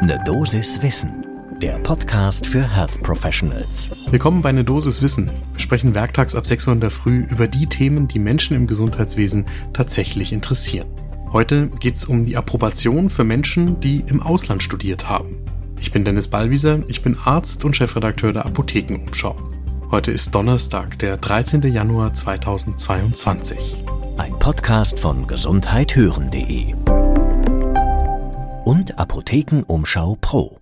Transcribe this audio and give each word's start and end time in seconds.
Ne 0.00 0.20
Dosis 0.24 0.80
Wissen, 0.80 1.26
der 1.60 1.76
Podcast 1.80 2.46
für 2.46 2.62
Health 2.62 3.02
Professionals. 3.02 3.90
Willkommen 4.12 4.42
bei 4.42 4.52
Ne 4.52 4.62
Dosis 4.62 5.02
Wissen. 5.02 5.28
Wir 5.52 5.60
sprechen 5.60 5.92
werktags 5.92 6.36
ab 6.36 6.46
6 6.46 6.68
Uhr 6.68 6.74
in 6.74 6.80
der 6.80 6.92
Früh 6.92 7.26
über 7.28 7.48
die 7.48 7.66
Themen, 7.66 8.06
die 8.06 8.20
Menschen 8.20 8.56
im 8.56 8.68
Gesundheitswesen 8.68 9.44
tatsächlich 9.72 10.32
interessieren. 10.32 10.86
Heute 11.32 11.66
geht 11.66 11.96
es 11.96 12.04
um 12.04 12.26
die 12.26 12.36
Approbation 12.36 13.10
für 13.10 13.24
Menschen, 13.24 13.80
die 13.80 14.04
im 14.06 14.22
Ausland 14.22 14.62
studiert 14.62 15.08
haben. 15.08 15.44
Ich 15.80 15.90
bin 15.90 16.04
Dennis 16.04 16.28
Ballwieser, 16.28 16.84
ich 16.86 17.02
bin 17.02 17.16
Arzt 17.24 17.64
und 17.64 17.76
Chefredakteur 17.76 18.32
der 18.32 18.46
Apothekenumschau. 18.46 19.34
Heute 19.90 20.12
ist 20.12 20.32
Donnerstag, 20.32 21.00
der 21.00 21.16
13. 21.16 21.62
Januar 21.62 22.14
2022. 22.14 23.84
Ein 24.16 24.38
Podcast 24.38 25.00
von 25.00 25.26
gesundheithören.de 25.26 26.74
und 28.68 28.98
Apothekenumschau 28.98 30.18
Pro. 30.20 30.60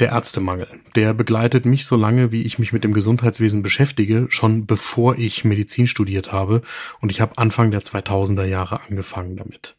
Der 0.00 0.08
Ärztemangel, 0.08 0.66
der 0.96 1.14
begleitet 1.14 1.64
mich 1.64 1.86
so 1.86 1.94
lange, 1.94 2.32
wie 2.32 2.42
ich 2.42 2.58
mich 2.58 2.72
mit 2.72 2.82
dem 2.82 2.92
Gesundheitswesen 2.92 3.62
beschäftige, 3.62 4.26
schon 4.30 4.66
bevor 4.66 5.16
ich 5.16 5.44
Medizin 5.44 5.86
studiert 5.86 6.32
habe 6.32 6.60
und 7.00 7.10
ich 7.10 7.20
habe 7.20 7.38
Anfang 7.38 7.70
der 7.70 7.82
2000er 7.82 8.46
Jahre 8.46 8.80
angefangen 8.80 9.36
damit. 9.36 9.76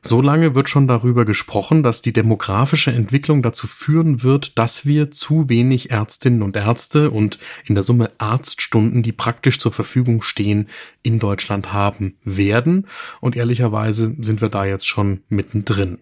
So 0.00 0.20
lange 0.20 0.54
wird 0.54 0.68
schon 0.68 0.86
darüber 0.86 1.24
gesprochen, 1.24 1.82
dass 1.82 2.02
die 2.02 2.12
demografische 2.12 2.92
Entwicklung 2.92 3.42
dazu 3.42 3.66
führen 3.66 4.22
wird, 4.22 4.60
dass 4.60 4.86
wir 4.86 5.10
zu 5.10 5.48
wenig 5.48 5.90
Ärztinnen 5.90 6.42
und 6.42 6.54
Ärzte 6.54 7.10
und 7.10 7.40
in 7.64 7.74
der 7.74 7.82
Summe 7.82 8.12
Arztstunden, 8.18 9.02
die 9.02 9.10
praktisch 9.10 9.58
zur 9.58 9.72
Verfügung 9.72 10.22
stehen, 10.22 10.68
in 11.02 11.18
Deutschland 11.18 11.72
haben 11.72 12.14
werden. 12.22 12.86
Und 13.20 13.34
ehrlicherweise 13.34 14.14
sind 14.20 14.40
wir 14.40 14.50
da 14.50 14.64
jetzt 14.64 14.86
schon 14.86 15.22
mittendrin. 15.28 15.98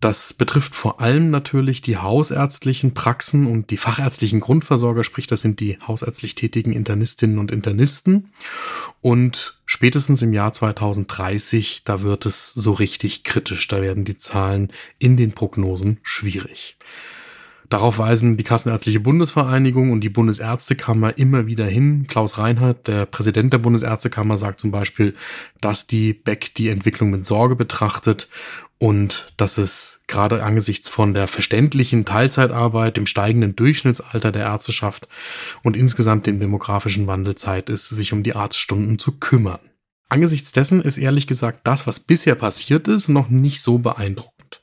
Das 0.00 0.34
betrifft 0.34 0.74
vor 0.74 1.00
allem 1.00 1.30
natürlich 1.30 1.80
die 1.80 1.96
hausärztlichen 1.96 2.92
Praxen 2.92 3.46
und 3.46 3.70
die 3.70 3.78
fachärztlichen 3.78 4.40
Grundversorger, 4.40 5.04
sprich 5.04 5.26
das 5.26 5.40
sind 5.40 5.60
die 5.60 5.78
hausärztlich 5.86 6.34
tätigen 6.34 6.72
Internistinnen 6.72 7.38
und 7.38 7.50
Internisten. 7.50 8.30
Und 9.00 9.58
spätestens 9.64 10.20
im 10.20 10.34
Jahr 10.34 10.52
2030, 10.52 11.84
da 11.84 12.02
wird 12.02 12.26
es 12.26 12.52
so 12.52 12.72
richtig 12.72 13.24
kritisch, 13.24 13.66
da 13.68 13.80
werden 13.80 14.04
die 14.04 14.16
Zahlen 14.16 14.70
in 14.98 15.16
den 15.16 15.32
Prognosen 15.32 15.98
schwierig. 16.02 16.76
Darauf 17.68 17.98
weisen 17.98 18.36
die 18.36 18.44
Kassenärztliche 18.44 19.00
Bundesvereinigung 19.00 19.90
und 19.90 20.02
die 20.02 20.08
Bundesärztekammer 20.08 21.18
immer 21.18 21.46
wieder 21.46 21.64
hin. 21.64 22.06
Klaus 22.06 22.38
Reinhardt, 22.38 22.86
der 22.86 23.06
Präsident 23.06 23.52
der 23.52 23.58
Bundesärztekammer, 23.58 24.36
sagt 24.36 24.60
zum 24.60 24.70
Beispiel, 24.70 25.14
dass 25.60 25.86
die 25.86 26.12
Beck 26.12 26.54
die 26.54 26.68
Entwicklung 26.68 27.10
mit 27.10 27.26
Sorge 27.26 27.56
betrachtet 27.56 28.28
und 28.78 29.32
dass 29.36 29.58
es 29.58 30.00
gerade 30.06 30.44
angesichts 30.44 30.88
von 30.88 31.14
der 31.14 31.28
verständlichen 31.28 32.04
Teilzeitarbeit, 32.04 32.96
dem 32.96 33.06
steigenden 33.06 33.56
Durchschnittsalter 33.56 34.30
der 34.30 34.44
Ärzteschaft 34.44 35.08
und 35.62 35.76
insgesamt 35.76 36.26
dem 36.26 36.38
demografischen 36.38 37.06
Wandel 37.06 37.34
Zeit 37.34 37.70
ist, 37.70 37.88
sich 37.88 38.12
um 38.12 38.22
die 38.22 38.36
Arztstunden 38.36 38.98
zu 38.98 39.12
kümmern. 39.12 39.60
Angesichts 40.08 40.52
dessen 40.52 40.82
ist 40.82 40.98
ehrlich 40.98 41.26
gesagt 41.26 41.60
das, 41.64 41.86
was 41.86 41.98
bisher 41.98 42.36
passiert 42.36 42.86
ist, 42.86 43.08
noch 43.08 43.28
nicht 43.28 43.60
so 43.60 43.78
beeindruckend. 43.78 44.60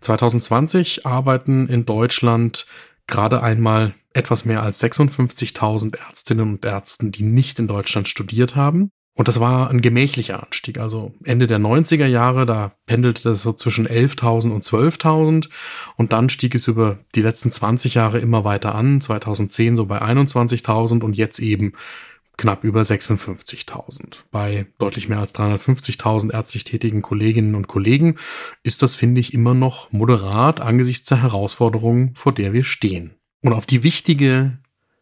2020 0.00 1.06
arbeiten 1.06 1.68
in 1.68 1.86
Deutschland 1.86 2.66
gerade 3.06 3.42
einmal 3.42 3.94
etwas 4.12 4.44
mehr 4.44 4.62
als 4.62 4.82
56.000 4.82 5.96
Ärztinnen 5.96 6.50
und 6.50 6.64
Ärzten, 6.64 7.12
die 7.12 7.22
nicht 7.22 7.58
in 7.58 7.68
Deutschland 7.68 8.08
studiert 8.08 8.56
haben. 8.56 8.90
Und 9.14 9.28
das 9.28 9.40
war 9.40 9.68
ein 9.68 9.82
gemächlicher 9.82 10.42
Anstieg. 10.42 10.78
Also 10.78 11.12
Ende 11.24 11.46
der 11.46 11.58
90er 11.58 12.06
Jahre, 12.06 12.46
da 12.46 12.72
pendelte 12.86 13.24
das 13.24 13.42
so 13.42 13.52
zwischen 13.52 13.86
11.000 13.86 14.50
und 14.50 14.64
12.000. 14.64 15.48
Und 15.96 16.12
dann 16.12 16.30
stieg 16.30 16.54
es 16.54 16.68
über 16.68 16.98
die 17.14 17.22
letzten 17.22 17.52
20 17.52 17.94
Jahre 17.94 18.18
immer 18.18 18.44
weiter 18.44 18.74
an. 18.74 19.00
2010 19.00 19.76
so 19.76 19.86
bei 19.86 20.00
21.000 20.00 21.02
und 21.02 21.16
jetzt 21.16 21.38
eben 21.38 21.72
knapp 22.40 22.64
über 22.64 22.80
56.000. 22.80 24.24
Bei 24.30 24.66
deutlich 24.78 25.08
mehr 25.08 25.18
als 25.18 25.34
350.000 25.34 26.32
ärztlich 26.32 26.64
tätigen 26.64 27.02
Kolleginnen 27.02 27.54
und 27.54 27.68
Kollegen 27.68 28.16
ist 28.62 28.82
das, 28.82 28.94
finde 28.94 29.20
ich, 29.20 29.34
immer 29.34 29.52
noch 29.52 29.92
moderat 29.92 30.60
angesichts 30.60 31.06
der 31.08 31.22
Herausforderungen, 31.22 32.14
vor 32.14 32.32
der 32.32 32.54
wir 32.54 32.64
stehen. 32.64 33.14
Und 33.42 33.52
auf 33.52 33.66
die 33.66 33.82
wichtige 33.82 34.58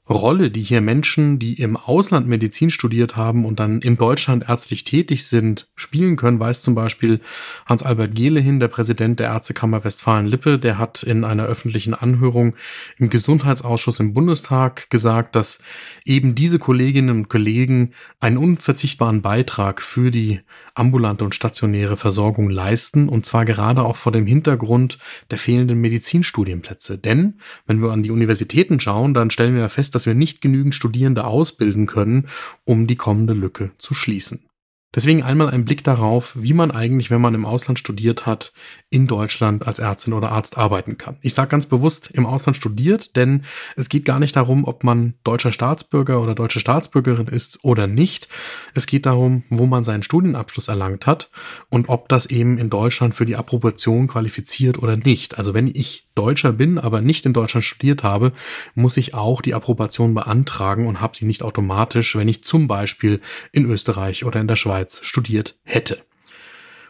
Rolle, 0.08 0.50
die 0.50 0.62
hier 0.62 0.80
Menschen, 0.80 1.38
die 1.38 1.54
im 1.54 1.76
Ausland 1.76 2.26
Medizin 2.26 2.70
studiert 2.70 3.16
haben 3.16 3.44
und 3.44 3.60
dann 3.60 3.80
in 3.82 3.96
Deutschland 3.96 4.48
ärztlich 4.48 4.84
tätig 4.84 5.26
sind, 5.26 5.68
spielen 5.74 6.16
können, 6.16 6.40
weist 6.40 6.62
zum 6.62 6.74
Beispiel 6.74 7.20
Hans-Albert 7.66 8.14
Gehle 8.14 8.40
hin, 8.40 8.58
der 8.58 8.68
Präsident 8.68 9.20
der 9.20 9.28
Ärztekammer 9.28 9.84
Westfalen-Lippe. 9.84 10.58
Der 10.58 10.78
hat 10.78 11.02
in 11.02 11.24
einer 11.24 11.44
öffentlichen 11.44 11.94
Anhörung 11.94 12.54
im 12.96 13.10
Gesundheitsausschuss 13.10 14.00
im 14.00 14.14
Bundestag 14.14 14.88
gesagt, 14.88 15.36
dass 15.36 15.58
eben 16.04 16.34
diese 16.34 16.58
Kolleginnen 16.58 17.10
und 17.10 17.28
Kollegen 17.28 17.92
einen 18.20 18.38
unverzichtbaren 18.38 19.20
Beitrag 19.20 19.82
für 19.82 20.10
die 20.10 20.40
ambulante 20.74 21.24
und 21.24 21.34
stationäre 21.34 21.96
Versorgung 21.96 22.48
leisten, 22.48 23.08
und 23.08 23.26
zwar 23.26 23.44
gerade 23.44 23.82
auch 23.82 23.96
vor 23.96 24.12
dem 24.12 24.26
Hintergrund 24.26 24.98
der 25.30 25.38
fehlenden 25.38 25.80
Medizinstudienplätze. 25.80 26.98
Denn 26.98 27.40
wenn 27.66 27.82
wir 27.82 27.90
an 27.90 28.02
die 28.02 28.10
Universitäten 28.10 28.80
schauen, 28.80 29.12
dann 29.12 29.30
stellen 29.30 29.54
wir 29.54 29.68
fest, 29.68 29.94
dass 29.98 30.06
wir 30.06 30.14
nicht 30.14 30.40
genügend 30.40 30.76
Studierende 30.76 31.24
ausbilden 31.24 31.86
können, 31.86 32.28
um 32.64 32.86
die 32.86 32.94
kommende 32.94 33.32
Lücke 33.32 33.72
zu 33.78 33.94
schließen. 33.94 34.47
Deswegen 34.94 35.22
einmal 35.22 35.50
ein 35.50 35.66
Blick 35.66 35.84
darauf, 35.84 36.32
wie 36.34 36.54
man 36.54 36.70
eigentlich, 36.70 37.10
wenn 37.10 37.20
man 37.20 37.34
im 37.34 37.44
Ausland 37.44 37.78
studiert 37.78 38.24
hat, 38.24 38.54
in 38.88 39.06
Deutschland 39.06 39.66
als 39.66 39.80
Ärztin 39.80 40.14
oder 40.14 40.32
Arzt 40.32 40.56
arbeiten 40.56 40.96
kann. 40.96 41.18
Ich 41.20 41.34
sage 41.34 41.50
ganz 41.50 41.66
bewusst 41.66 42.08
im 42.10 42.24
Ausland 42.24 42.56
studiert, 42.56 43.14
denn 43.14 43.44
es 43.76 43.90
geht 43.90 44.06
gar 44.06 44.18
nicht 44.18 44.34
darum, 44.34 44.64
ob 44.64 44.84
man 44.84 45.12
deutscher 45.24 45.52
Staatsbürger 45.52 46.22
oder 46.22 46.34
deutsche 46.34 46.58
Staatsbürgerin 46.58 47.26
ist 47.26 47.62
oder 47.64 47.86
nicht. 47.86 48.30
Es 48.74 48.86
geht 48.86 49.04
darum, 49.04 49.44
wo 49.50 49.66
man 49.66 49.84
seinen 49.84 50.02
Studienabschluss 50.02 50.68
erlangt 50.68 51.04
hat 51.04 51.30
und 51.68 51.90
ob 51.90 52.08
das 52.08 52.24
eben 52.24 52.56
in 52.56 52.70
Deutschland 52.70 53.14
für 53.14 53.26
die 53.26 53.36
Approbation 53.36 54.08
qualifiziert 54.08 54.78
oder 54.78 54.96
nicht. 54.96 55.36
Also 55.36 55.52
wenn 55.52 55.66
ich 55.66 56.08
Deutscher 56.14 56.52
bin, 56.52 56.78
aber 56.78 57.02
nicht 57.02 57.26
in 57.26 57.34
Deutschland 57.34 57.64
studiert 57.64 58.02
habe, 58.04 58.32
muss 58.74 58.96
ich 58.96 59.12
auch 59.12 59.42
die 59.42 59.52
Approbation 59.52 60.14
beantragen 60.14 60.86
und 60.86 61.02
habe 61.02 61.14
sie 61.14 61.26
nicht 61.26 61.42
automatisch, 61.42 62.16
wenn 62.16 62.26
ich 62.26 62.42
zum 62.42 62.68
Beispiel 62.68 63.20
in 63.52 63.70
Österreich 63.70 64.24
oder 64.24 64.40
in 64.40 64.48
der 64.48 64.56
Schweiz 64.56 64.77
studiert 64.86 65.56
hätte. 65.64 65.98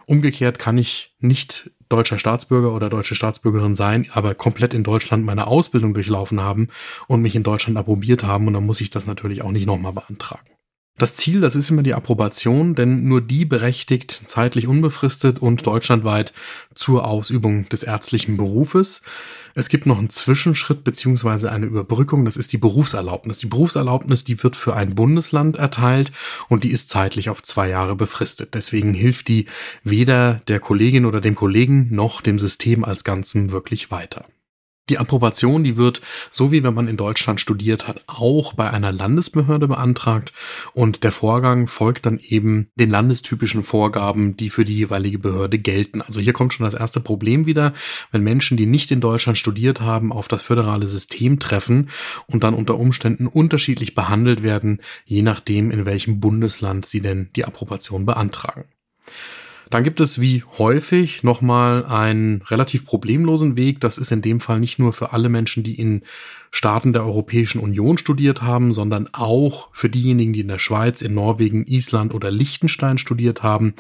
Umgekehrt 0.07 0.59
kann 0.59 0.79
ich 0.79 1.15
nicht 1.21 1.71
deutscher 1.89 2.19
Staatsbürger 2.19 2.73
oder 2.73 2.89
deutsche 2.91 3.15
Staatsbürgerin 3.15 3.77
sein, 3.77 4.09
aber 4.13 4.35
komplett 4.35 4.75
in 4.75 4.85
Deutschland 4.85 5.25
meine 5.25 5.47
Ausbildung 5.47 5.95
durchlaufen 5.95 6.41
haben 6.41 6.69
und 7.07 7.23
mich 7.23 7.37
in 7.37 7.43
Deutschland 7.43 7.79
approbiert 7.79 8.25
haben 8.25 8.47
und 8.47 8.55
dann 8.55 8.67
muss 8.67 8.81
ich 8.81 8.91
das 8.91 9.07
natürlich 9.07 9.43
auch 9.43 9.53
nicht 9.53 9.67
nochmal 9.67 9.93
beantragen. 9.93 10.58
Das 10.99 11.15
Ziel, 11.15 11.41
das 11.41 11.55
ist 11.55 11.71
immer 11.71 11.85
die 11.85 11.95
Approbation, 11.95 12.75
denn 12.75 13.05
nur 13.05 13.21
die 13.21 13.45
berechtigt 13.45 14.23
zeitlich 14.27 14.67
unbefristet 14.67 15.39
und 15.39 15.65
deutschlandweit 15.65 16.33
zur 16.75 17.07
Ausübung 17.07 17.69
des 17.69 17.85
ärztlichen 17.85 18.37
Berufes. 18.37 19.03
Es 19.55 19.69
gibt 19.69 19.87
noch 19.87 19.99
einen 19.99 20.11
Zwischenschritt 20.11 20.83
beziehungsweise 20.83 21.53
eine 21.53 21.67
Überbrückung, 21.67 22.25
das 22.25 22.37
ist 22.37 22.53
die 22.53 22.59
Berufserlaubnis. 22.59 23.39
Die 23.39 23.47
Berufserlaubnis, 23.47 24.25
die 24.25 24.43
wird 24.43 24.57
für 24.57 24.75
ein 24.75 24.97
Bundesland 24.97 25.57
erteilt 25.57 26.11
und 26.49 26.65
die 26.65 26.73
ist 26.73 26.91
zeitlich 26.91 27.31
auf 27.31 27.45
zwei 27.45 27.69
Jahre 27.69 27.95
befristet. 27.95 28.55
Deswegen 28.55 28.93
hilft 28.93 29.29
die 29.29 29.47
weder 29.85 30.41
der 30.49 30.59
Kollegin 30.59 31.07
oder 31.07 31.21
dem 31.21 31.37
Kollegen 31.37 31.95
noch 31.95 32.21
dem 32.21 32.41
System 32.41 32.85
als 32.85 33.05
Ganzem 33.05 33.53
wirklich 33.53 33.93
weiter. 33.93 34.25
Die 34.89 34.99
Approbation, 34.99 35.65
die 35.65 35.77
wird, 35.77 36.01
so 36.31 36.53
wie 36.53 36.63
wenn 36.63 36.75
man 36.75 36.89
in 36.89 36.97
Deutschland 36.97 37.41
studiert 37.41 37.87
hat, 37.89 38.03
auch 38.07 38.55
bei 38.55 38.71
einer 38.71 38.93
Landesbehörde 38.93 39.69
beantragt 39.69 40.33
und 40.73 41.05
der 41.05 41.13
Vorgang 41.13 41.67
folgt 41.67 42.07
dann 42.07 42.19
eben 42.19 42.69
den 42.77 42.91
landestypischen 42.91 43.63
Vorgaben, 43.63 44.37
die 44.37 44.51
für 44.51 44.65
die 44.65 44.75
jeweilige 44.75 45.19
Behörde 45.19 45.59
gelten. 45.59 46.03
Also 46.03 46.21
hier 46.21 46.33
kommt 46.33 46.55
schon 46.55 46.65
das 46.65 46.75
erste 46.75 47.01
Problem 47.01 47.47
wieder, 47.47 47.73
wenn 48.13 48.23
Menschen, 48.23 48.57
die 48.57 48.67
nicht 48.67 48.91
in 48.91 49.01
Deutschland 49.01 49.39
studiert 49.39 49.81
haben, 49.81 50.13
auf 50.13 50.29
das 50.29 50.43
föderale 50.43 50.89
System 50.89 51.39
treffen 51.39 51.91
und 52.27 52.45
dann 52.45 52.55
unter 52.55 52.79
Umständen 52.79 53.27
unterschiedlich 53.27 53.95
behandelt 53.95 54.43
werden, 54.43 54.81
je 55.05 55.23
nachdem, 55.23 55.71
in 55.71 55.85
welchem 55.85 56.21
Bundesland 56.21 56.87
sie 56.87 57.01
denn 57.01 57.31
die 57.37 57.45
Approbation 57.45 58.07
beantragen. 58.07 58.65
Dann 59.71 59.85
gibt 59.85 60.01
es 60.01 60.21
wie 60.21 60.45
häufig 60.57 61.23
nochmal 61.23 61.85
einen 61.85 62.43
relativ 62.43 62.87
problemlosen 62.87 63.57
Weg. 63.57 63.81
Das 63.81 63.99
ist 63.99 64.13
in 64.13 64.23
dem 64.23 64.41
Fall 64.41 64.61
nicht 64.61 64.79
nur 64.79 64.93
für 64.93 65.13
alle 65.13 65.29
Menschen, 65.29 65.63
die 65.63 65.75
in 65.75 66.03
Staaten 66.51 66.95
der 66.95 67.05
Europäischen 67.05 67.61
Union 67.61 67.99
studiert 67.99 68.41
haben, 68.41 68.73
sondern 68.73 69.09
auch 69.13 69.69
für 69.73 69.91
diejenigen, 69.91 70.33
die 70.33 70.41
in 70.41 70.49
der 70.49 70.59
Schweiz, 70.59 71.03
in 71.03 71.15
Norwegen, 71.15 71.67
Island 71.67 72.15
oder 72.15 72.31
Liechtenstein 72.31 72.97
studiert 72.97 73.43
haben. 73.43 73.75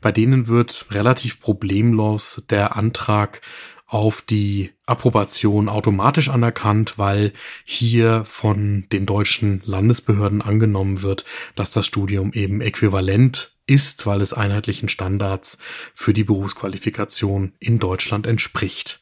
Bei 0.00 0.12
denen 0.12 0.48
wird 0.48 0.86
relativ 0.90 1.40
problemlos 1.40 2.42
der 2.48 2.76
Antrag 2.76 3.42
auf 3.86 4.20
die 4.20 4.72
Approbation 4.86 5.68
automatisch 5.68 6.28
anerkannt, 6.28 6.98
weil 6.98 7.32
hier 7.64 8.24
von 8.24 8.86
den 8.90 9.06
deutschen 9.06 9.62
Landesbehörden 9.64 10.42
angenommen 10.42 11.02
wird, 11.02 11.24
dass 11.54 11.70
das 11.70 11.86
Studium 11.86 12.32
eben 12.32 12.60
äquivalent 12.60 13.55
ist, 13.66 14.06
weil 14.06 14.20
es 14.20 14.32
einheitlichen 14.32 14.88
Standards 14.88 15.58
für 15.94 16.12
die 16.12 16.24
Berufsqualifikation 16.24 17.52
in 17.58 17.78
Deutschland 17.78 18.26
entspricht. 18.26 19.00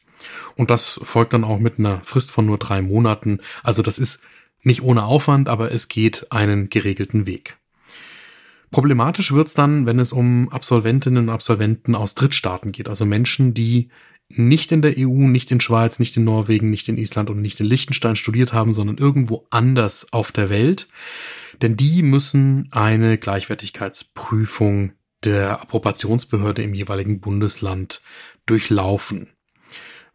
Und 0.55 0.69
das 0.69 0.99
folgt 1.03 1.33
dann 1.33 1.43
auch 1.43 1.59
mit 1.59 1.79
einer 1.79 2.01
Frist 2.03 2.31
von 2.31 2.45
nur 2.45 2.57
drei 2.57 2.81
Monaten. 2.81 3.39
Also 3.63 3.81
das 3.81 3.99
ist 3.99 4.21
nicht 4.63 4.81
ohne 4.81 5.03
Aufwand, 5.03 5.47
aber 5.47 5.71
es 5.71 5.87
geht 5.87 6.31
einen 6.31 6.69
geregelten 6.69 7.25
Weg. 7.25 7.57
Problematisch 8.71 9.31
wird's 9.31 9.53
dann, 9.53 9.85
wenn 9.85 9.99
es 9.99 10.11
um 10.11 10.49
Absolventinnen 10.49 11.25
und 11.25 11.29
Absolventen 11.29 11.95
aus 11.95 12.15
Drittstaaten 12.15 12.71
geht, 12.71 12.89
also 12.89 13.05
Menschen, 13.05 13.53
die 13.53 13.89
nicht 14.27 14.71
in 14.71 14.81
der 14.81 14.95
EU, 14.97 15.27
nicht 15.27 15.51
in 15.51 15.61
Schweiz, 15.61 15.99
nicht 15.99 16.17
in 16.17 16.23
Norwegen, 16.23 16.71
nicht 16.71 16.89
in 16.89 16.97
Island 16.97 17.29
und 17.29 17.41
nicht 17.41 17.59
in 17.59 17.67
Liechtenstein 17.67 18.15
studiert 18.15 18.53
haben, 18.53 18.73
sondern 18.73 18.97
irgendwo 18.97 19.45
anders 19.51 20.11
auf 20.11 20.31
der 20.31 20.49
Welt. 20.49 20.87
Denn 21.61 21.77
die 21.77 22.01
müssen 22.03 22.67
eine 22.71 23.17
Gleichwertigkeitsprüfung 23.17 24.93
der 25.23 25.61
Approbationsbehörde 25.61 26.61
im 26.63 26.73
jeweiligen 26.73 27.19
Bundesland 27.19 28.01
durchlaufen. 28.45 29.29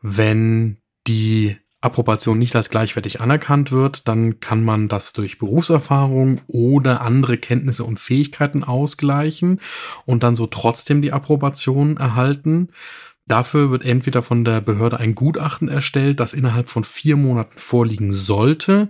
Wenn 0.01 0.79
die 1.07 1.57
Approbation 1.83 2.39
nicht 2.39 2.55
als 2.57 2.69
gleichwertig 2.69 3.21
anerkannt 3.23 3.73
wird, 3.73 4.07
dann 4.07 4.41
kann 4.41 4.63
man 4.63 4.89
das 4.89 5.15
durch 5.15 5.39
Berufserfahrung 5.39 6.41
oder 6.47 7.01
andere 7.01 7.39
Kenntnisse 7.39 7.85
und 7.85 7.99
Fähigkeiten 7.99 8.65
ausgleichen 8.65 9.61
und 10.05 10.23
dann 10.23 10.37
so 10.37 10.47
trotzdem 10.47 11.01
die 11.01 11.13
Approbation 11.13 11.97
erhalten. 11.97 12.69
Dafür 13.31 13.71
wird 13.71 13.85
entweder 13.85 14.25
von 14.25 14.45
der 14.45 14.61
Behörde 14.61 14.99
ein 14.99 15.15
Gutachten 15.15 15.69
erstellt, 15.69 16.19
das 16.19 16.35
innerhalb 16.35 16.69
von 16.69 16.83
vier 16.83 17.15
Monaten 17.15 17.57
vorliegen 17.57 18.13
sollte. 18.13 18.89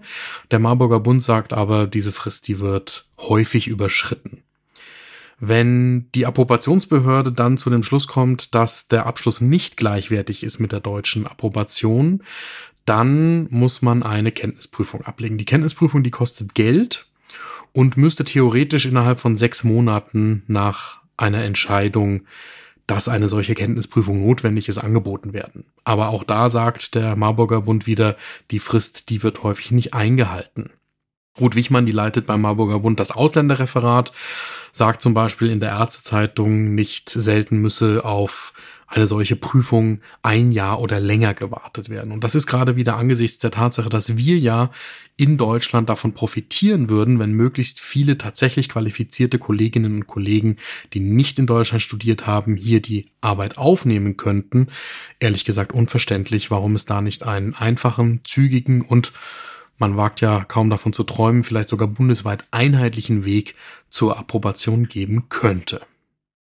Der 0.50 0.58
Marburger 0.58 0.98
Bund 0.98 1.22
sagt 1.22 1.52
aber, 1.52 1.86
diese 1.86 2.10
Frist, 2.10 2.48
die 2.48 2.58
wird 2.58 3.04
häufig 3.18 3.66
überschritten. 3.68 4.42
Wenn 5.40 6.10
die 6.14 6.24
Approbationsbehörde 6.24 7.32
dann 7.32 7.58
zu 7.58 7.68
dem 7.68 7.82
Schluss 7.82 8.06
kommt, 8.06 8.54
dass 8.54 8.88
der 8.88 9.04
Abschluss 9.04 9.42
nicht 9.42 9.76
gleichwertig 9.76 10.42
ist 10.42 10.58
mit 10.58 10.72
der 10.72 10.80
deutschen 10.80 11.26
Approbation, 11.26 12.22
dann 12.86 13.46
muss 13.50 13.82
man 13.82 14.02
eine 14.02 14.32
Kenntnisprüfung 14.32 15.02
ablegen. 15.02 15.36
Die 15.36 15.44
Kenntnisprüfung, 15.44 16.02
die 16.02 16.10
kostet 16.10 16.54
Geld 16.54 17.10
und 17.72 17.98
müsste 17.98 18.24
theoretisch 18.24 18.86
innerhalb 18.86 19.20
von 19.20 19.36
sechs 19.36 19.64
Monaten 19.64 20.44
nach 20.46 21.02
einer 21.18 21.44
Entscheidung, 21.44 22.22
dass 22.90 23.08
eine 23.08 23.28
solche 23.28 23.54
Kenntnisprüfung 23.54 24.26
notwendig 24.26 24.68
ist, 24.68 24.78
angeboten 24.78 25.32
werden. 25.32 25.64
Aber 25.84 26.08
auch 26.08 26.24
da 26.24 26.50
sagt 26.50 26.94
der 26.96 27.14
Marburger 27.14 27.62
Bund 27.62 27.86
wieder, 27.86 28.16
die 28.50 28.58
Frist, 28.58 29.10
die 29.10 29.22
wird 29.22 29.44
häufig 29.44 29.70
nicht 29.70 29.94
eingehalten. 29.94 30.70
Ruth 31.38 31.54
Wichmann, 31.54 31.86
die 31.86 31.92
leitet 31.92 32.26
beim 32.26 32.40
Marburger 32.40 32.80
Bund 32.80 32.98
das 32.98 33.12
Ausländerreferat 33.12 34.12
sagt 34.72 35.02
zum 35.02 35.14
Beispiel 35.14 35.50
in 35.50 35.60
der 35.60 35.70
Ärztezeitung, 35.70 36.74
nicht 36.74 37.10
selten 37.10 37.58
müsse 37.58 38.04
auf 38.04 38.52
eine 38.86 39.06
solche 39.06 39.36
Prüfung 39.36 40.00
ein 40.22 40.50
Jahr 40.50 40.80
oder 40.80 40.98
länger 40.98 41.32
gewartet 41.32 41.90
werden. 41.90 42.10
Und 42.10 42.24
das 42.24 42.34
ist 42.34 42.48
gerade 42.48 42.74
wieder 42.74 42.96
angesichts 42.96 43.38
der 43.38 43.52
Tatsache, 43.52 43.88
dass 43.88 44.16
wir 44.16 44.36
ja 44.36 44.70
in 45.16 45.36
Deutschland 45.36 45.88
davon 45.88 46.12
profitieren 46.12 46.88
würden, 46.88 47.20
wenn 47.20 47.30
möglichst 47.30 47.78
viele 47.78 48.18
tatsächlich 48.18 48.68
qualifizierte 48.68 49.38
Kolleginnen 49.38 49.94
und 49.94 50.06
Kollegen, 50.08 50.56
die 50.92 50.98
nicht 50.98 51.38
in 51.38 51.46
Deutschland 51.46 51.82
studiert 51.82 52.26
haben, 52.26 52.56
hier 52.56 52.82
die 52.82 53.06
Arbeit 53.20 53.58
aufnehmen 53.58 54.16
könnten. 54.16 54.66
Ehrlich 55.20 55.44
gesagt 55.44 55.72
unverständlich, 55.72 56.50
warum 56.50 56.74
es 56.74 56.84
da 56.84 57.00
nicht 57.00 57.22
einen 57.22 57.54
einfachen, 57.54 58.22
zügigen 58.24 58.82
und 58.82 59.12
man 59.80 59.96
wagt 59.96 60.20
ja 60.20 60.44
kaum 60.44 60.70
davon 60.70 60.92
zu 60.92 61.04
träumen, 61.04 61.42
vielleicht 61.42 61.68
sogar 61.68 61.88
bundesweit 61.88 62.44
einheitlichen 62.50 63.24
Weg 63.24 63.54
zur 63.88 64.18
Approbation 64.18 64.88
geben 64.88 65.28
könnte. 65.28 65.80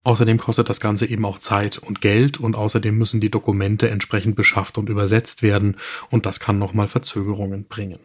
Außerdem 0.03 0.37
kostet 0.37 0.69
das 0.69 0.79
Ganze 0.79 1.05
eben 1.05 1.25
auch 1.25 1.39
Zeit 1.39 1.77
und 1.77 2.01
Geld 2.01 2.39
und 2.39 2.55
außerdem 2.55 2.97
müssen 2.97 3.21
die 3.21 3.31
Dokumente 3.31 3.89
entsprechend 3.89 4.35
beschafft 4.35 4.77
und 4.77 4.89
übersetzt 4.89 5.43
werden 5.43 5.77
und 6.09 6.25
das 6.25 6.39
kann 6.39 6.59
nochmal 6.59 6.89
Verzögerungen 6.89 7.65
bringen. 7.65 7.99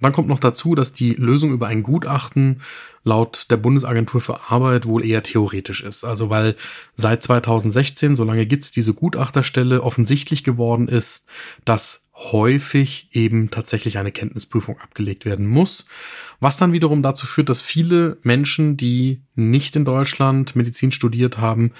Dann 0.00 0.12
kommt 0.12 0.28
noch 0.28 0.38
dazu, 0.38 0.74
dass 0.74 0.92
die 0.92 1.12
Lösung 1.12 1.52
über 1.52 1.68
ein 1.68 1.82
Gutachten 1.82 2.60
laut 3.04 3.46
der 3.50 3.56
Bundesagentur 3.58 4.20
für 4.20 4.50
Arbeit 4.50 4.86
wohl 4.86 5.04
eher 5.04 5.22
theoretisch 5.22 5.82
ist. 5.82 6.04
Also 6.04 6.30
weil 6.30 6.56
seit 6.94 7.22
2016, 7.22 8.16
solange 8.16 8.46
gibt's 8.46 8.70
diese 8.70 8.94
Gutachterstelle, 8.94 9.82
offensichtlich 9.82 10.42
geworden 10.42 10.88
ist, 10.88 11.26
dass 11.64 12.08
häufig 12.14 13.08
eben 13.12 13.50
tatsächlich 13.50 13.98
eine 13.98 14.12
Kenntnisprüfung 14.12 14.78
abgelegt 14.78 15.24
werden 15.24 15.46
muss, 15.46 15.86
was 16.38 16.56
dann 16.56 16.72
wiederum 16.72 17.02
dazu 17.02 17.26
führt, 17.26 17.48
dass 17.48 17.60
viele 17.60 18.18
Menschen, 18.22 18.76
die 18.76 19.22
nicht 19.34 19.74
in 19.74 19.84
Deutschland 19.84 20.54
Medizin 20.54 20.92
studiert 20.92 21.38
haben, 21.38 21.72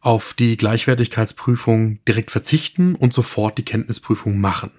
auf 0.00 0.34
die 0.34 0.56
Gleichwertigkeitsprüfung 0.56 2.02
direkt 2.06 2.30
verzichten 2.30 2.94
und 2.94 3.12
sofort 3.12 3.58
die 3.58 3.64
Kenntnisprüfung 3.64 4.40
machen. 4.40 4.72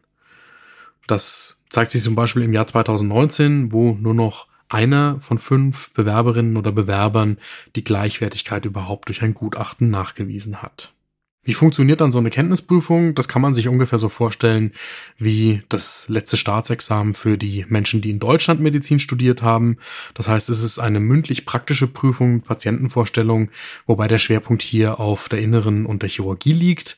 Das 1.07 1.60
zeigt 1.71 1.91
sich 1.91 2.03
zum 2.03 2.15
Beispiel 2.15 2.43
im 2.43 2.53
Jahr 2.53 2.67
2019, 2.67 3.71
wo 3.71 3.97
nur 3.99 4.13
noch 4.13 4.47
einer 4.69 5.19
von 5.19 5.39
fünf 5.39 5.91
Bewerberinnen 5.93 6.55
oder 6.57 6.71
Bewerbern 6.71 7.37
die 7.75 7.83
Gleichwertigkeit 7.83 8.65
überhaupt 8.65 9.09
durch 9.09 9.21
ein 9.21 9.33
Gutachten 9.33 9.89
nachgewiesen 9.89 10.61
hat. 10.61 10.93
Wie 11.43 11.55
funktioniert 11.55 12.01
dann 12.01 12.11
so 12.11 12.19
eine 12.19 12.29
Kenntnisprüfung? 12.29 13.15
Das 13.15 13.27
kann 13.27 13.41
man 13.41 13.55
sich 13.55 13.67
ungefähr 13.67 13.97
so 13.97 14.09
vorstellen 14.09 14.73
wie 15.17 15.63
das 15.69 16.07
letzte 16.07 16.37
Staatsexamen 16.37 17.15
für 17.15 17.35
die 17.35 17.65
Menschen, 17.67 17.99
die 17.99 18.11
in 18.11 18.19
Deutschland 18.19 18.61
Medizin 18.61 18.99
studiert 18.99 19.41
haben. 19.41 19.77
Das 20.13 20.27
heißt, 20.27 20.49
es 20.49 20.61
ist 20.61 20.77
eine 20.77 20.99
mündlich-praktische 20.99 21.87
Prüfung 21.87 22.35
mit 22.35 22.45
Patientenvorstellung, 22.45 23.49
wobei 23.87 24.07
der 24.07 24.19
Schwerpunkt 24.19 24.61
hier 24.61 24.99
auf 24.99 25.29
der 25.29 25.39
Inneren 25.39 25.87
und 25.87 26.03
der 26.03 26.09
Chirurgie 26.09 26.53
liegt. 26.53 26.97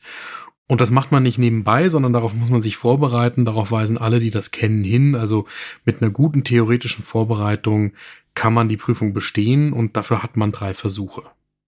Und 0.66 0.80
das 0.80 0.90
macht 0.90 1.12
man 1.12 1.22
nicht 1.22 1.38
nebenbei, 1.38 1.88
sondern 1.88 2.12
darauf 2.14 2.32
muss 2.32 2.48
man 2.48 2.62
sich 2.62 2.76
vorbereiten. 2.76 3.44
Darauf 3.44 3.70
weisen 3.70 3.98
alle, 3.98 4.18
die 4.18 4.30
das 4.30 4.50
kennen, 4.50 4.82
hin. 4.82 5.14
Also 5.14 5.46
mit 5.84 6.00
einer 6.00 6.10
guten 6.10 6.42
theoretischen 6.42 7.04
Vorbereitung 7.04 7.92
kann 8.34 8.54
man 8.54 8.68
die 8.68 8.78
Prüfung 8.78 9.12
bestehen 9.12 9.72
und 9.72 9.96
dafür 9.96 10.22
hat 10.22 10.36
man 10.36 10.52
drei 10.52 10.72
Versuche. 10.74 11.22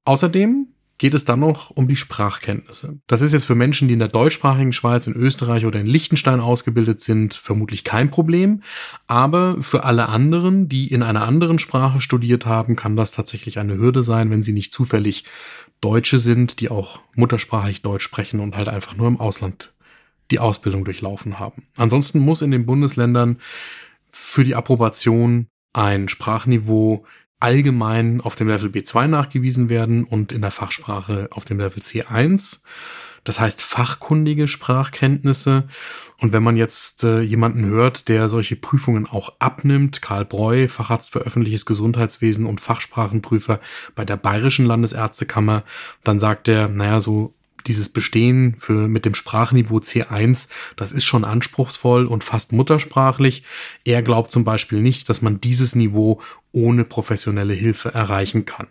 Außerdem 0.04 0.69
geht 0.98 1.14
es 1.14 1.25
dann 1.25 1.40
noch 1.40 1.70
um 1.70 1.88
die 1.88 1.96
Sprachkenntnisse. 1.96 2.98
Das 3.06 3.20
ist 3.20 3.32
jetzt 3.32 3.44
für 3.44 3.54
Menschen, 3.54 3.88
die 3.88 3.94
in 3.94 4.00
der 4.00 4.08
deutschsprachigen 4.08 4.72
Schweiz, 4.72 5.06
in 5.06 5.14
Österreich 5.14 5.66
oder 5.66 5.78
in 5.78 5.87
Liechtenstein 5.87 6.40
ausgebildet 6.40 7.00
sind, 7.00 7.34
vermutlich 7.34 7.84
kein 7.84 8.10
Problem. 8.10 8.62
Aber 9.06 9.60
für 9.60 9.84
alle 9.84 10.08
anderen, 10.08 10.69
die 10.69 10.90
in 10.90 11.02
einer 11.02 11.26
anderen 11.26 11.58
Sprache 11.58 12.00
studiert 12.00 12.46
haben, 12.46 12.76
kann 12.76 12.96
das 12.96 13.12
tatsächlich 13.12 13.58
eine 13.58 13.76
Hürde 13.76 14.02
sein, 14.02 14.31
wenn 14.31 14.43
sie 14.43 14.52
nicht 14.52 14.72
zufällig 14.72 15.25
Deutsche 15.82 16.19
sind, 16.19 16.60
die 16.60 16.70
auch 16.70 17.00
muttersprachlich 17.14 17.82
Deutsch 17.82 18.04
sprechen 18.04 18.40
und 18.40 18.56
halt 18.56 18.69
einfach 18.69 18.96
nur 18.96 19.08
im 19.08 19.20
Ausland 19.20 19.75
die 20.31 20.38
Ausbildung 20.38 20.84
durchlaufen 20.84 21.38
haben. 21.38 21.64
Ansonsten 21.76 22.18
muss 22.20 22.42
in 22.42 22.50
den 22.50 22.66
Bundesländern 22.66 23.38
für 24.09 24.44
die 24.44 24.54
Approbation 24.54 25.47
ein 25.73 26.09
Sprachniveau 26.09 27.04
allgemein 27.40 28.21
auf 28.21 28.37
dem 28.37 28.49
Level 28.49 28.71
B2 28.71 29.07
nachgewiesen 29.09 29.69
werden 29.69 30.05
und 30.05 30.33
in 30.33 30.40
der 30.40 30.50
Fachsprache 30.50 31.28
auf 31.31 31.45
dem 31.45 31.59
Level 31.59 31.83
C1. 31.83 32.61
Das 33.26 33.40
heißt 33.40 33.61
fachkundige 33.61 34.47
Sprachkenntnisse. 34.47 35.64
Und 36.21 36.33
wenn 36.33 36.45
man 36.45 36.57
jetzt 36.57 37.02
äh, 37.02 37.21
jemanden 37.21 37.66
hört, 37.66 38.09
der 38.09 38.28
solche 38.28 38.55
Prüfungen 38.55 39.07
auch 39.07 39.35
abnimmt, 39.40 40.00
Karl 40.00 40.25
Breu, 40.25 40.69
Facharzt 40.69 41.11
für 41.11 41.19
öffentliches 41.21 41.66
Gesundheitswesen 41.66 42.47
und 42.47 42.61
Fachsprachenprüfer 42.61 43.61
bei 43.97 44.05
der 44.05 44.16
Bayerischen 44.16 44.64
Landesärztekammer, 44.64 45.64
dann 46.05 46.21
sagt 46.21 46.47
er, 46.47 46.69
naja, 46.69 47.00
so 47.00 47.35
dieses 47.66 47.88
Bestehen 47.88 48.54
für, 48.58 48.88
mit 48.88 49.04
dem 49.04 49.14
Sprachniveau 49.14 49.78
C1, 49.78 50.49
das 50.76 50.92
ist 50.92 51.04
schon 51.04 51.25
anspruchsvoll 51.25 52.06
und 52.06 52.25
fast 52.25 52.52
muttersprachlich. 52.52 53.42
Er 53.85 54.02
glaubt 54.02 54.30
zum 54.30 54.44
Beispiel 54.44 54.80
nicht, 54.80 55.08
dass 55.08 55.23
man 55.23 55.40
dieses 55.40 55.75
Niveau 55.75 56.20
ohne 56.52 56.85
professionelle 56.85 57.54
Hilfe 57.54 57.92
erreichen 57.92 58.46
kann. 58.46 58.68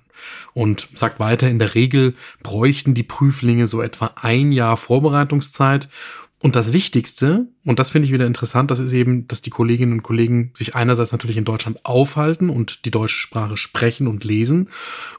Und 0.54 0.88
sagt 0.96 1.20
weiter, 1.20 1.50
in 1.50 1.60
der 1.60 1.76
Regel 1.76 2.16
bräuchten 2.42 2.94
die 2.94 3.04
Prüflinge 3.04 3.68
so 3.68 3.82
etwa 3.82 4.12
ein 4.16 4.52
Jahr 4.52 4.78
Vorbereitungszeit 4.78 5.90
und 6.46 6.56
das 6.56 6.74
Wichtigste, 6.74 7.48
und 7.64 7.80
das 7.80 7.90
finde 7.90 8.06
ich 8.06 8.14
wieder 8.14 8.28
interessant, 8.28 8.70
das 8.70 8.80
ist 8.80 8.94
eben, 8.94 9.28
dass 9.28 9.42
die 9.42 9.50
Kolleginnen 9.50 9.94
und 9.94 10.04
Kollegen 10.04 10.52
sich 10.56 10.76
einerseits 10.76 11.12
natürlich 11.12 11.38
in 11.38 11.44
Deutschland 11.44 11.84
aufhalten 11.84 12.52
und 12.52 12.86
die 12.86 12.92
deutsche 12.92 13.18
Sprache 13.18 13.58
sprechen 13.58 14.06
und 14.08 14.24
lesen 14.24 14.70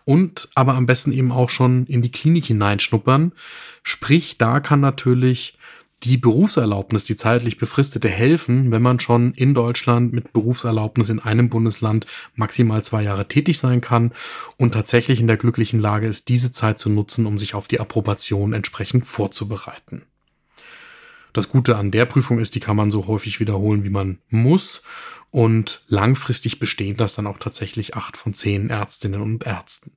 und 0.04 0.48
aber 0.54 0.74
am 0.74 0.86
besten 0.86 1.10
eben 1.10 1.32
auch 1.32 1.50
schon 1.50 1.84
in 1.86 2.00
die 2.00 2.12
Klinik 2.12 2.44
hineinschnuppern. 2.44 3.32
Sprich, 3.82 4.38
da 4.38 4.60
kann 4.60 4.78
natürlich 4.78 5.58
die 6.04 6.16
Berufserlaubnis, 6.16 7.06
die 7.06 7.16
zeitlich 7.16 7.58
befristete, 7.58 8.08
helfen, 8.08 8.70
wenn 8.70 8.82
man 8.82 9.00
schon 9.00 9.34
in 9.34 9.52
Deutschland 9.52 10.12
mit 10.12 10.32
Berufserlaubnis 10.32 11.08
in 11.08 11.18
einem 11.18 11.48
Bundesland 11.48 12.06
maximal 12.36 12.84
zwei 12.84 13.02
Jahre 13.02 13.26
tätig 13.26 13.58
sein 13.58 13.80
kann 13.80 14.12
und 14.58 14.74
tatsächlich 14.74 15.18
in 15.18 15.26
der 15.26 15.38
glücklichen 15.38 15.80
Lage 15.80 16.06
ist, 16.06 16.28
diese 16.28 16.52
Zeit 16.52 16.78
zu 16.78 16.88
nutzen, 16.88 17.26
um 17.26 17.36
sich 17.36 17.54
auf 17.54 17.66
die 17.66 17.80
Approbation 17.80 18.52
entsprechend 18.52 19.06
vorzubereiten. 19.06 20.02
Das 21.36 21.50
Gute 21.50 21.76
an 21.76 21.90
der 21.90 22.06
Prüfung 22.06 22.38
ist, 22.38 22.54
die 22.54 22.60
kann 22.60 22.76
man 22.76 22.90
so 22.90 23.08
häufig 23.08 23.40
wiederholen, 23.40 23.84
wie 23.84 23.90
man 23.90 24.20
muss. 24.30 24.80
Und 25.30 25.84
langfristig 25.86 26.58
bestehen 26.58 26.96
das 26.96 27.14
dann 27.14 27.26
auch 27.26 27.36
tatsächlich 27.38 27.94
acht 27.94 28.16
von 28.16 28.32
zehn 28.32 28.70
Ärztinnen 28.70 29.20
und 29.20 29.44
Ärzten. 29.44 29.92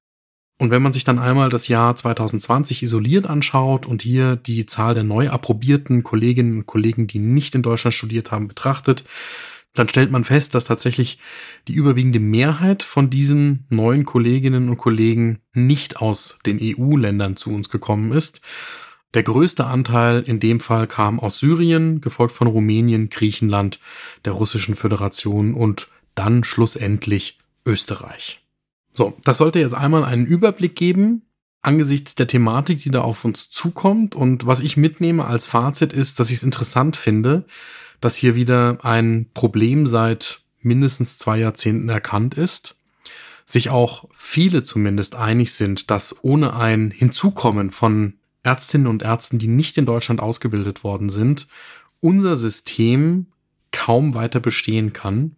Und 0.57 0.69
wenn 0.69 0.81
man 0.81 0.91
sich 0.91 1.05
dann 1.05 1.17
einmal 1.17 1.47
das 1.47 1.69
Jahr 1.69 1.95
2020 1.95 2.83
isoliert 2.83 3.25
anschaut 3.25 3.85
und 3.85 4.01
hier 4.01 4.35
die 4.35 4.65
Zahl 4.65 4.95
der 4.95 5.05
neu 5.05 5.29
approbierten 5.29 6.03
Kolleginnen 6.03 6.57
und 6.57 6.65
Kollegen, 6.65 7.07
die 7.07 7.19
nicht 7.19 7.55
in 7.55 7.61
Deutschland 7.61 7.93
studiert 7.93 8.31
haben, 8.31 8.49
betrachtet, 8.49 9.05
dann 9.73 9.87
stellt 9.87 10.11
man 10.11 10.25
fest, 10.25 10.55
dass 10.55 10.65
tatsächlich 10.65 11.19
die 11.69 11.73
überwiegende 11.73 12.19
Mehrheit 12.19 12.83
von 12.83 13.09
diesen 13.09 13.65
neuen 13.69 14.03
Kolleginnen 14.03 14.67
und 14.67 14.75
Kollegen 14.75 15.39
nicht 15.53 16.01
aus 16.01 16.39
den 16.45 16.59
EU-Ländern 16.61 17.37
zu 17.37 17.53
uns 17.53 17.69
gekommen 17.69 18.11
ist. 18.11 18.41
Der 19.13 19.23
größte 19.23 19.65
Anteil 19.65 20.21
in 20.21 20.39
dem 20.39 20.59
Fall 20.59 20.85
kam 20.87 21.19
aus 21.19 21.39
Syrien, 21.39 21.99
gefolgt 22.01 22.33
von 22.33 22.47
Rumänien, 22.47 23.09
Griechenland, 23.09 23.79
der 24.25 24.33
Russischen 24.33 24.75
Föderation 24.75 25.53
und 25.53 25.87
dann 26.15 26.43
schlussendlich 26.43 27.39
Österreich. 27.65 28.41
So, 28.93 29.17
das 29.23 29.37
sollte 29.37 29.59
jetzt 29.59 29.73
einmal 29.73 30.03
einen 30.03 30.25
Überblick 30.25 30.75
geben 30.75 31.23
angesichts 31.61 32.15
der 32.15 32.27
Thematik, 32.27 32.83
die 32.83 32.91
da 32.91 33.01
auf 33.01 33.25
uns 33.25 33.49
zukommt. 33.49 34.15
Und 34.15 34.45
was 34.45 34.59
ich 34.59 34.77
mitnehme 34.77 35.25
als 35.25 35.45
Fazit 35.45 35.93
ist, 35.93 36.19
dass 36.19 36.29
ich 36.29 36.37
es 36.37 36.43
interessant 36.43 36.95
finde, 36.95 37.45
dass 38.01 38.15
hier 38.15 38.35
wieder 38.35 38.79
ein 38.83 39.27
Problem 39.33 39.87
seit 39.87 40.41
mindestens 40.61 41.17
zwei 41.17 41.37
Jahrzehnten 41.37 41.89
erkannt 41.89 42.35
ist, 42.35 42.75
sich 43.45 43.69
auch 43.69 44.05
viele 44.13 44.61
zumindest 44.61 45.15
einig 45.15 45.53
sind, 45.53 45.89
dass 45.91 46.15
ohne 46.21 46.53
ein 46.53 46.91
Hinzukommen 46.91 47.71
von 47.71 48.13
Ärztinnen 48.43 48.87
und 48.87 49.03
Ärzten, 49.03 49.39
die 49.39 49.47
nicht 49.47 49.77
in 49.77 49.85
Deutschland 49.85 50.19
ausgebildet 50.19 50.83
worden 50.83 51.09
sind, 51.09 51.47
unser 51.99 52.37
System 52.37 53.27
kaum 53.71 54.13
weiter 54.13 54.39
bestehen 54.39 54.93
kann 54.93 55.35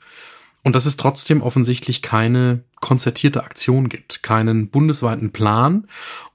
und 0.63 0.75
dass 0.75 0.85
es 0.85 0.97
trotzdem 0.97 1.41
offensichtlich 1.41 2.01
keine 2.01 2.63
konzertierte 2.79 3.43
Aktion 3.43 3.89
gibt, 3.89 4.23
keinen 4.23 4.69
bundesweiten 4.69 5.31
Plan 5.31 5.87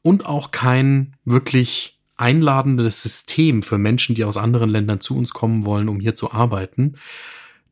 und 0.02 0.26
auch 0.26 0.50
kein 0.50 1.16
wirklich 1.24 1.98
einladendes 2.16 3.02
System 3.02 3.62
für 3.62 3.78
Menschen, 3.78 4.14
die 4.14 4.24
aus 4.24 4.36
anderen 4.36 4.70
Ländern 4.70 5.00
zu 5.00 5.16
uns 5.16 5.32
kommen 5.32 5.64
wollen, 5.64 5.88
um 5.88 6.00
hier 6.00 6.14
zu 6.14 6.32
arbeiten, 6.32 6.96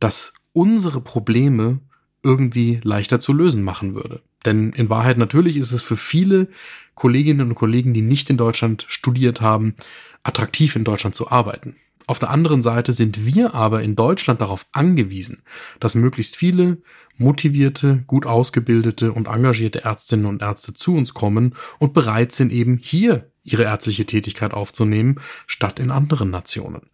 das 0.00 0.34
unsere 0.52 1.00
Probleme 1.00 1.80
irgendwie 2.24 2.80
leichter 2.82 3.20
zu 3.20 3.32
lösen 3.32 3.62
machen 3.62 3.94
würde. 3.94 4.22
Denn 4.44 4.72
in 4.72 4.90
Wahrheit 4.90 5.18
natürlich 5.18 5.56
ist 5.56 5.72
es 5.72 5.82
für 5.82 5.96
viele 5.96 6.48
Kolleginnen 6.94 7.48
und 7.48 7.54
Kollegen, 7.54 7.94
die 7.94 8.02
nicht 8.02 8.30
in 8.30 8.36
Deutschland 8.36 8.84
studiert 8.88 9.40
haben, 9.40 9.74
attraktiv 10.22 10.76
in 10.76 10.84
Deutschland 10.84 11.14
zu 11.14 11.30
arbeiten. 11.30 11.76
Auf 12.06 12.18
der 12.18 12.30
anderen 12.30 12.60
Seite 12.60 12.92
sind 12.92 13.24
wir 13.24 13.54
aber 13.54 13.82
in 13.82 13.96
Deutschland 13.96 14.40
darauf 14.40 14.66
angewiesen, 14.72 15.42
dass 15.80 15.94
möglichst 15.94 16.36
viele 16.36 16.78
motivierte, 17.16 18.04
gut 18.06 18.26
ausgebildete 18.26 19.12
und 19.12 19.28
engagierte 19.28 19.84
Ärztinnen 19.84 20.26
und 20.26 20.42
Ärzte 20.42 20.74
zu 20.74 20.94
uns 20.94 21.14
kommen 21.14 21.54
und 21.78 21.94
bereit 21.94 22.32
sind 22.32 22.52
eben 22.52 22.76
hier 22.76 23.30
ihre 23.42 23.64
ärztliche 23.64 24.04
Tätigkeit 24.06 24.52
aufzunehmen, 24.52 25.20
statt 25.46 25.78
in 25.78 25.90
anderen 25.90 26.30
Nationen. 26.30 26.90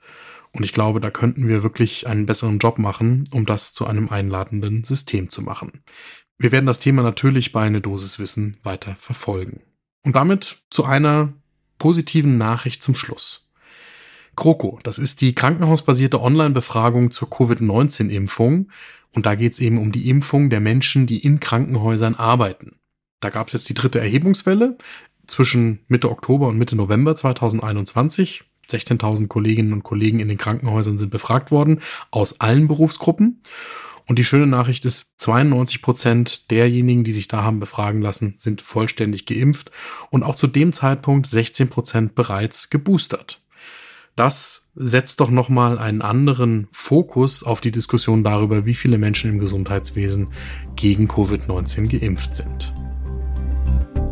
Und 0.53 0.65
ich 0.65 0.73
glaube, 0.73 1.01
da 1.01 1.11
könnten 1.11 1.47
wir 1.49 1.63
wirklich 1.63 2.07
einen 2.07 2.27
besseren 2.27 2.59
Job 2.59 2.79
machen, 2.79 3.29
um 3.31 3.47
das 3.47 3.73
zu 3.73 3.87
einem 3.87 4.09
einladenden 4.09 4.85
System 4.85 5.29
zu 5.31 5.43
machen. 5.43 5.85
Wir 6.39 6.53
werden 6.53 6.67
das 6.67 6.81
Thema 6.81 7.03
natürlich 7.03 7.53
bei 7.53 7.63
eine 7.63 7.81
Dosis 7.81 8.19
Wissen 8.19 8.57
weiter 8.63 8.97
verfolgen. 8.97 9.61
Und 10.03 10.17
damit 10.17 10.63
zu 10.71 10.85
einer 10.85 11.35
positiven 11.79 12.39
Nachricht 12.39 12.83
zum 12.83 12.95
Schluss. 12.95 13.51
Kroko, 14.37 14.79
das 14.83 14.99
ist 14.99 15.21
die 15.21 15.35
krankenhausbasierte 15.35 16.21
Online-Befragung 16.21 17.11
zur 17.11 17.29
Covid-19-Impfung. 17.29 18.71
Und 19.15 19.27
da 19.27 19.35
geht 19.35 19.53
es 19.53 19.59
eben 19.59 19.79
um 19.79 19.93
die 19.93 20.09
Impfung 20.09 20.51
der 20.51 20.61
Menschen, 20.61 21.07
die 21.07 21.19
in 21.19 21.41
Krankenhäusern 21.41 22.15
arbeiten. 22.15 22.77
Da 23.21 23.29
gab 23.29 23.49
es 23.49 23.53
jetzt 23.53 23.69
die 23.69 23.75
dritte 23.75 24.01
Erhebungswelle 24.01 24.79
zwischen 25.27 25.81
Mitte 25.89 26.11
Oktober 26.11 26.49
und 26.49 26.59
Mitte 26.59 26.77
November 26.77 27.15
2021. 27.15 28.45
16.000 28.71 29.29
Kolleginnen 29.29 29.73
und 29.73 29.83
Kollegen 29.83 30.21
in 30.21 30.29
den 30.29 30.39
Krankenhäusern 30.39 30.99
sind 30.99 31.11
befragt 31.11 31.51
worden 31.51 31.81
aus 32.11 32.41
allen 32.41 32.69
Berufsgruppen. 32.69 33.41
Und 34.07 34.19
die 34.19 34.25
schöne 34.25 34.47
Nachricht 34.47 34.85
ist, 34.87 35.07
92 35.19 35.83
Prozent 35.83 36.51
derjenigen, 36.51 37.05
die 37.05 37.13
sich 37.13 37.29
da 37.29 37.45
haben 37.45 37.61
befragen 37.61 38.03
lassen, 38.03 38.35
sind 38.39 38.61
vollständig 38.61 39.25
geimpft 39.25 39.71
und 40.11 40.25
auch 40.25 40.35
zu 40.35 40.49
dem 40.49 40.73
Zeitpunkt 40.73 41.27
16 41.27 41.69
Prozent 41.69 42.15
bereits 42.17 42.71
geboostert. 42.71 43.41
Das 44.17 44.69
setzt 44.75 45.21
doch 45.21 45.31
nochmal 45.31 45.79
einen 45.79 46.03
anderen 46.03 46.69
Fokus 46.73 47.43
auf 47.43 47.61
die 47.61 47.71
Diskussion 47.71 48.25
darüber, 48.25 48.67
wie 48.67 48.75
viele 48.75 48.99
Menschen 48.99 49.31
im 49.31 49.39
Gesundheitswesen 49.39 50.33
gegen 50.75 51.09
Covid-19 51.09 51.87
geimpft 51.87 52.35
sind. 52.35 52.75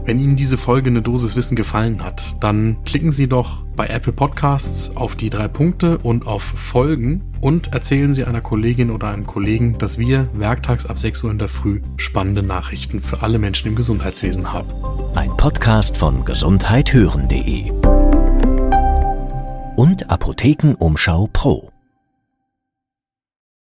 Wenn 0.09 0.21
Ihnen 0.21 0.37
diese 0.37 0.57
Folge 0.57 0.89
eine 0.89 1.03
Dosis 1.03 1.37
Wissen 1.37 1.55
gefallen 1.55 2.03
hat, 2.03 2.37
dann 2.41 2.83
klicken 2.87 3.13
Sie 3.13 3.29
doch 3.29 3.67
bei 3.77 3.89
Apple 3.89 4.15
Podcasts 4.15 4.97
auf 4.97 5.17
die 5.17 5.29
drei 5.29 5.49
Punkte 5.49 5.99
und 5.99 6.27
auf 6.27 6.43
Folgen 6.43 7.31
und 7.43 7.75
erzählen 7.75 8.15
Sie 8.15 8.25
einer 8.25 8.41
Kollegin 8.41 8.91
oder 8.91 9.09
einem 9.09 9.27
Kollegen, 9.27 9.77
dass 9.77 9.99
wir 9.99 10.31
werktags 10.33 10.87
ab 10.87 10.99
6 10.99 11.25
Uhr 11.25 11.31
in 11.31 11.39
der 11.39 11.49
Früh 11.49 11.83
spannende 11.99 12.43
Nachrichten 12.43 13.01
für 13.01 13.21
alle 13.21 13.39
Menschen 13.39 13.69
im 13.69 13.77
Gesundheitswesen 13.77 14.51
haben. 14.51 14.71
Ein 15.15 15.37
Podcast 15.37 15.95
von 15.95 16.25
gesundheithören.de 16.25 17.71
und 19.77 20.11
Apothekenumschau 20.11 21.29
Pro. 21.35 21.71